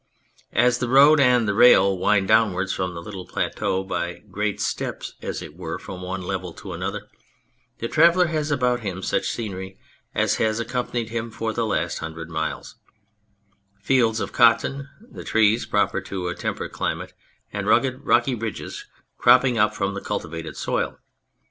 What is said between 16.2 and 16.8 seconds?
a temperate